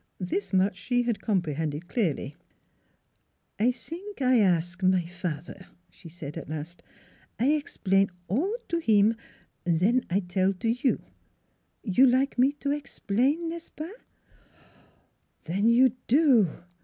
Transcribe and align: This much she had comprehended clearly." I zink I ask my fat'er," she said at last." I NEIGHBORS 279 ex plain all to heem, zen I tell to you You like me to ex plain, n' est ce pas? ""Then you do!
This 0.19 0.51
much 0.51 0.77
she 0.77 1.03
had 1.03 1.21
comprehended 1.21 1.87
clearly." 1.87 2.35
I 3.59 3.69
zink 3.69 4.19
I 4.19 4.39
ask 4.39 4.81
my 4.81 5.05
fat'er," 5.05 5.67
she 5.91 6.09
said 6.09 6.37
at 6.37 6.49
last." 6.49 6.81
I 7.39 7.47
NEIGHBORS 7.49 7.77
279 7.83 8.07
ex 8.07 8.07
plain 8.09 8.11
all 8.27 8.55
to 8.69 8.79
heem, 8.79 9.15
zen 9.69 10.03
I 10.09 10.21
tell 10.21 10.53
to 10.53 10.69
you 10.69 11.03
You 11.83 12.07
like 12.07 12.39
me 12.39 12.51
to 12.53 12.71
ex 12.71 12.97
plain, 12.97 13.43
n' 13.43 13.51
est 13.53 13.67
ce 13.67 13.69
pas? 13.75 13.93
""Then 15.45 15.69
you 15.69 15.91
do! 16.07 16.49